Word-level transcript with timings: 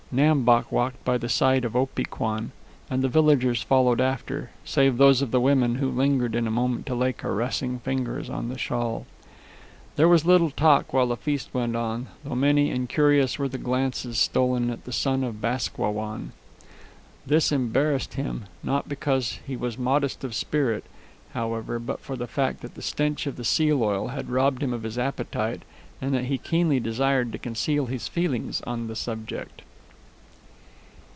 Nam 0.13 0.43
Bok 0.43 0.73
walked 0.73 1.05
by 1.05 1.17
the 1.17 1.29
side 1.29 1.63
of 1.63 1.73
Opee 1.73 2.03
Kwan, 2.03 2.51
and 2.89 3.01
the 3.01 3.07
villagers 3.07 3.61
followed 3.61 4.01
after, 4.01 4.49
save 4.65 4.97
those 4.97 5.21
of 5.21 5.31
the 5.31 5.39
women 5.39 5.75
who 5.75 5.89
lingered 5.89 6.35
a 6.35 6.41
moment 6.51 6.85
to 6.87 6.95
lay 6.95 7.13
caressing 7.13 7.79
fingers 7.79 8.29
on 8.29 8.49
the 8.49 8.57
shawl. 8.57 9.05
There 9.95 10.09
was 10.09 10.25
little 10.25 10.49
talk 10.51 10.91
while 10.91 11.07
the 11.07 11.15
feast 11.15 11.53
went 11.53 11.77
on, 11.77 12.07
though 12.25 12.35
many 12.35 12.71
and 12.71 12.89
curious 12.89 13.39
were 13.39 13.47
the 13.47 13.57
glances 13.57 14.17
stolen 14.19 14.69
at 14.69 14.83
the 14.83 14.91
son 14.91 15.23
of 15.23 15.39
Bask 15.39 15.77
Wah 15.79 15.91
Wan. 15.91 16.33
This 17.25 17.53
embarrassed 17.53 18.15
him 18.15 18.47
not 18.63 18.89
because 18.89 19.39
he 19.47 19.55
was 19.55 19.77
modest 19.77 20.25
of 20.25 20.35
spirit, 20.35 20.83
however, 21.31 21.79
but 21.79 22.01
for 22.01 22.17
the 22.17 22.27
fact 22.27 22.59
that 22.63 22.75
the 22.75 22.81
stench 22.81 23.27
of 23.27 23.37
the 23.37 23.45
seal 23.45 23.81
oil 23.81 24.09
had 24.09 24.29
robbed 24.29 24.61
him 24.61 24.73
of 24.73 24.83
his 24.83 24.97
appetite, 24.99 25.61
and 26.01 26.13
that 26.13 26.25
he 26.25 26.37
keenly 26.37 26.81
desired 26.81 27.31
to 27.31 27.37
conceal 27.37 27.85
his 27.85 28.09
feelings 28.09 28.59
on 28.67 28.87
the 28.87 28.95
subject. 28.97 29.61